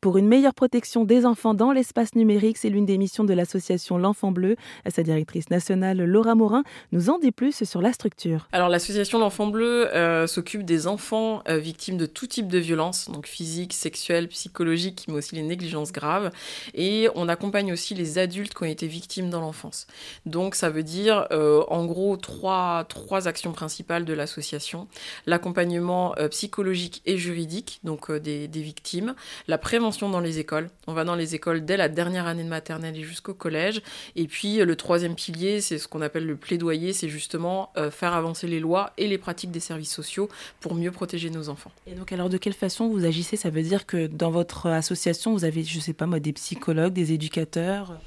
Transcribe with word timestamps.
pour 0.00 0.16
une 0.16 0.26
meilleure 0.26 0.54
protection 0.54 1.04
des 1.04 1.26
enfants 1.26 1.54
dans 1.54 1.72
l'espace 1.72 2.14
numérique. 2.14 2.56
C'est 2.56 2.70
l'une 2.70 2.86
des 2.86 2.98
missions 2.98 3.24
de 3.24 3.34
l'association 3.34 3.98
L'Enfant 3.98 4.32
Bleu. 4.32 4.56
Sa 4.88 5.02
directrice 5.02 5.50
nationale, 5.50 5.98
Laura 6.02 6.34
Morin, 6.34 6.62
nous 6.92 7.10
en 7.10 7.18
dit 7.18 7.32
plus 7.32 7.64
sur 7.64 7.82
la 7.82 7.92
structure. 7.92 8.48
Alors, 8.52 8.68
l'association 8.68 9.18
L'Enfant 9.18 9.48
Bleu 9.48 9.94
euh, 9.94 10.26
s'occupe 10.26 10.64
des 10.64 10.86
enfants 10.86 11.42
euh, 11.48 11.58
victimes 11.58 11.98
de 11.98 12.06
tout 12.06 12.26
type 12.26 12.48
de 12.48 12.58
violences, 12.58 13.10
donc 13.10 13.26
physiques, 13.26 13.74
sexuelles, 13.74 14.28
psychologiques, 14.28 15.04
mais 15.08 15.14
aussi 15.14 15.34
les 15.34 15.42
négligences 15.42 15.92
graves. 15.92 16.30
Et 16.74 17.08
on 17.14 17.28
accompagne 17.28 17.72
aussi 17.72 17.94
les 17.94 18.18
adultes 18.18 18.54
qui 18.54 18.62
ont 18.62 18.66
été 18.66 18.86
victimes 18.86 19.28
dans 19.28 19.40
l'enfance. 19.40 19.86
Donc, 20.24 20.54
ça 20.54 20.70
veut 20.70 20.82
dire, 20.82 21.26
euh, 21.30 21.62
en 21.68 21.84
gros, 21.84 22.16
trois, 22.16 22.84
trois 22.88 23.28
actions 23.28 23.52
principales 23.52 24.04
de 24.04 24.14
l'association 24.14 24.88
l'accompagnement 25.26 26.14
psychologique 26.30 27.02
et 27.04 27.18
juridique, 27.18 27.80
donc 27.84 28.10
des, 28.10 28.48
des 28.48 28.62
victimes, 28.62 29.14
la 29.46 29.58
prévention 29.58 29.89
dans 29.98 30.20
les 30.20 30.38
écoles. 30.38 30.70
On 30.86 30.92
va 30.92 31.04
dans 31.04 31.16
les 31.16 31.34
écoles 31.34 31.64
dès 31.64 31.76
la 31.76 31.88
dernière 31.88 32.26
année 32.26 32.44
de 32.44 32.48
maternelle 32.48 32.96
et 32.96 33.02
jusqu'au 33.02 33.34
collège. 33.34 33.82
Et 34.16 34.26
puis 34.26 34.58
le 34.58 34.76
troisième 34.76 35.14
pilier, 35.14 35.60
c'est 35.60 35.78
ce 35.78 35.88
qu'on 35.88 36.00
appelle 36.00 36.26
le 36.26 36.36
plaidoyer, 36.36 36.92
c'est 36.92 37.08
justement 37.08 37.70
euh, 37.76 37.90
faire 37.90 38.14
avancer 38.14 38.46
les 38.46 38.60
lois 38.60 38.92
et 38.96 39.06
les 39.06 39.18
pratiques 39.18 39.50
des 39.50 39.60
services 39.60 39.92
sociaux 39.92 40.28
pour 40.60 40.74
mieux 40.74 40.92
protéger 40.92 41.30
nos 41.30 41.48
enfants. 41.48 41.72
Et 41.86 41.94
donc 41.94 42.12
alors 42.12 42.28
de 42.28 42.38
quelle 42.38 42.54
façon 42.54 42.88
vous 42.88 43.04
agissez? 43.04 43.36
Ça 43.36 43.50
veut 43.50 43.62
dire 43.62 43.86
que 43.86 44.06
dans 44.06 44.30
votre 44.30 44.66
association, 44.66 45.32
vous 45.32 45.44
avez, 45.44 45.64
je 45.64 45.80
sais 45.80 45.92
pas 45.92 46.06
moi, 46.06 46.20
des 46.20 46.32
psychologues, 46.32 46.92
des 46.92 47.12
éducateurs? 47.12 47.98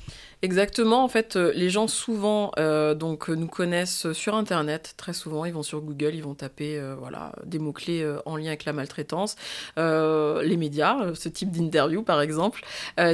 Exactement, 0.43 1.05
en 1.05 1.07
fait, 1.07 1.37
euh, 1.37 1.53
les 1.55 1.69
gens 1.69 1.87
souvent 1.87 2.51
euh, 2.59 2.95
donc 2.95 3.29
nous 3.29 3.47
connaissent 3.47 4.11
sur 4.11 4.35
Internet, 4.35 4.93
très 4.97 5.13
souvent, 5.13 5.45
ils 5.45 5.53
vont 5.53 5.63
sur 5.63 5.79
Google, 5.79 6.15
ils 6.15 6.23
vont 6.23 6.35
taper 6.35 6.77
euh, 6.77 6.95
voilà 6.99 7.31
des 7.45 7.59
mots 7.59 7.71
clés 7.71 8.05
en 8.25 8.35
lien 8.35 8.47
avec 8.47 8.65
la 8.65 8.73
maltraitance, 8.73 9.37
les 9.77 10.57
médias, 10.57 11.15
ce 11.15 11.29
type 11.29 11.49
d'interview 11.49 12.03
par 12.03 12.19
exemple. 12.19 12.65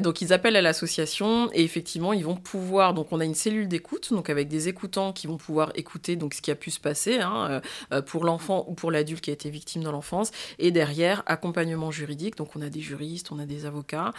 donc 0.01 0.21
ils 0.21 0.33
appellent 0.33 0.55
à 0.55 0.63
l'association 0.63 1.51
et 1.53 1.63
effectivement 1.63 2.13
ils 2.13 2.25
vont 2.25 2.35
pouvoir 2.35 2.95
donc 2.95 3.11
on 3.11 3.19
a 3.19 3.25
une 3.25 3.35
cellule 3.35 3.67
d'écoute 3.67 4.11
donc 4.11 4.31
avec 4.31 4.47
des 4.47 4.67
écoutants 4.67 5.13
qui 5.13 5.27
vont 5.27 5.37
pouvoir 5.37 5.71
écouter 5.75 6.15
donc 6.15 6.33
ce 6.33 6.41
qui 6.41 6.49
a 6.49 6.55
pu 6.55 6.71
se 6.71 6.79
passer 6.79 7.19
hein, 7.19 7.61
pour 8.07 8.25
l'enfant 8.25 8.65
ou 8.67 8.73
pour 8.73 8.89
l'adulte 8.89 9.21
qui 9.21 9.29
a 9.29 9.33
été 9.33 9.51
victime 9.51 9.83
dans 9.83 9.91
l'enfance. 9.91 10.31
Et 10.57 10.71
derrière 10.71 11.21
accompagnement 11.27 11.91
juridique. 11.91 12.37
Donc 12.37 12.55
on 12.55 12.61
a 12.61 12.69
des 12.69 12.81
juristes, 12.81 13.31
on 13.31 13.37
a 13.37 13.45
des 13.45 13.67
avocats, 13.67 14.13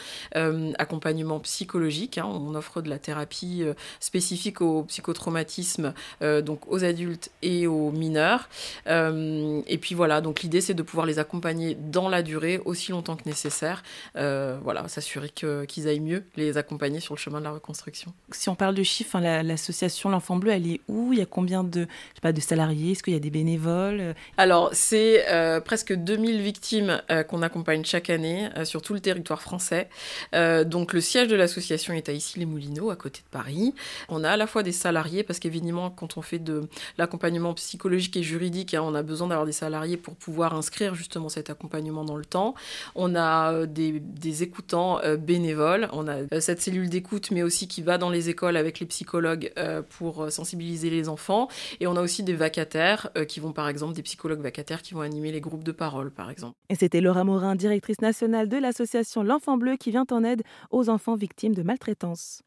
accompagnement 0.79 1.41
psychologique, 1.41 2.19
hein, 2.19 2.27
on 2.27 2.55
offre 2.55 2.83
de 2.83 2.89
la 2.89 3.00
thérapie 3.01 3.63
euh, 3.63 3.75
spécifique 3.99 4.61
au 4.61 4.85
psychotraumatisme, 4.85 5.95
euh, 6.23 6.43
donc 6.43 6.71
aux 6.71 6.85
adultes 6.85 7.31
et 7.43 7.67
aux 7.67 7.91
mineurs. 7.91 8.49
Euh, 8.87 9.61
et 9.67 9.79
puis 9.79 9.95
voilà, 9.95 10.21
donc 10.21 10.43
l'idée 10.43 10.61
c'est 10.61 10.75
de 10.75 10.83
pouvoir 10.83 11.07
les 11.07 11.19
accompagner 11.19 11.77
dans 11.79 12.09
la 12.09 12.23
durée 12.23 12.61
aussi 12.65 12.93
longtemps 12.93 13.17
que 13.17 13.29
nécessaire. 13.29 13.83
voilà, 14.15 14.87
s'assurer 14.89 15.31
qu'ils 15.31 15.89
aillent 15.89 16.01
mieux, 16.01 16.25
les 16.37 16.59
accompagner 16.59 17.01
sur 17.01 17.15
le 17.15 17.19
chemin 17.19 17.39
de 17.39 17.45
la 17.45 17.53
reconstruction. 17.53 18.13
Si 18.31 18.49
on 18.49 18.55
parle 18.55 18.75
de 18.75 18.83
chiffres, 18.83 19.17
hein, 19.17 19.43
l'association 19.43 20.11
L'Enfant 20.11 20.37
Bleu, 20.37 20.53
elle 20.53 20.67
est 20.67 20.81
où? 20.89 21.13
Il 21.13 21.19
y 21.19 21.23
a 21.23 21.27
combien 21.27 21.65
de, 21.65 21.81
je 21.81 22.15
sais 22.15 22.21
pas, 22.23 22.33
de 22.33 22.41
salariés? 22.41 22.93
Est-ce 22.93 23.03
qu'il 23.03 23.13
y 23.13 23.17
a 23.17 23.21
des 23.21 23.31
bénévoles? 23.31 24.15
Alors, 24.37 24.71
c'est 24.73 25.25
presque 25.65 25.93
2000 25.93 26.41
victimes 26.41 27.03
qu'on 27.29 27.43
accompagne 27.43 27.85
chaque 27.85 28.11
année 28.11 28.49
sur 28.65 28.83
tout 28.83 28.95
le 28.95 29.01
territoire 29.01 29.43
français. 29.43 29.89
donc, 30.33 30.93
le 30.93 31.01
siège 31.01 31.29
de 31.29 31.37
l'association 31.37 31.95
est 31.95 32.09
à 32.09 32.13
Issy-les-Moulineaux, 32.13 32.90
à 32.91 32.97
côté 32.97 33.21
de 33.21 33.31
Paris. 33.31 33.75
On 34.09 34.25
a 34.25 34.31
à 34.31 34.37
la 34.37 34.47
fois 34.47 34.63
des 34.63 34.73
salariés, 34.73 35.23
parce 35.23 35.39
qu'évidemment, 35.39 35.91
quand 35.91 36.17
on 36.17 36.23
fait 36.23 36.39
de 36.39 36.69
l'accompagnement 36.99 37.55
psychologique 37.55 38.17
et 38.17 38.23
juridique, 38.23 38.75
hein, 38.75 38.83
on 38.85 38.95
a 38.95 39.03
besoin 39.03 39.29
d'avoir 39.29 39.47
des 39.47 39.53
salariés 39.53 39.97
pour 39.97 40.15
pouvoir 40.15 40.55
inscrire 40.55 40.95
justement 40.95 41.29
cet 41.29 41.51
accompagnement 41.51 42.05
dans 42.05 42.17
le 42.17 42.25
temps. 42.25 42.55
On 42.95 43.15
a 43.15 43.53
euh, 43.53 43.67
des, 43.67 44.43
écoutants 44.43 45.01
euh, 45.03 45.17
bénévoles, 45.17 45.89
on 45.93 46.09
a 46.09 46.17
euh, 46.17 46.41
cette 46.41 46.61
cellule 46.61 46.89
d'écoute, 46.89 47.31
mais 47.31 47.43
aussi 47.43 47.69
qui 47.69 47.83
va 47.83 47.99
dans 47.99 48.11
les 48.11 48.29
écoles 48.29 48.57
avec 48.57 48.81
les 48.81 48.87
psychologues 48.87 49.53
pour 49.91 50.31
sensibiliser 50.31 50.91
les 50.91 51.09
enfants. 51.09 51.49
Et 51.81 51.87
on 51.87 51.97
a 51.97 52.01
aussi 52.01 52.23
des 52.23 52.35
vacataires 52.35 53.11
qui 53.29 53.41
vont, 53.41 53.53
par 53.53 53.69
exemple, 53.69 53.95
des 53.95 54.03
psychologues 54.03 54.41
vacataires 54.41 54.83
qui 54.83 54.95
vont 54.95 55.01
animer 55.01 55.33
les 55.33 55.41
groupes 55.41 55.65
de 55.65 55.73
parole, 55.73 56.11
par 56.11 56.31
exemple. 56.31 56.57
Et 56.69 56.75
c'était 56.75 57.01
Laura 57.01 57.25
Morin, 57.25 57.55
directrice 57.55 58.01
nationale 58.01 58.49
de 58.49 58.57
l'association 58.57 59.23
L'Enfant 59.23 59.57
Bleu, 59.57 59.77
qui 59.77 59.91
vient 59.91 60.07
en 60.11 60.25
aide 60.25 60.43
aux 60.71 60.89
enfants 60.89 61.17
victimes 61.17 61.55
de 61.55 61.63
maltraitance. 61.63 62.43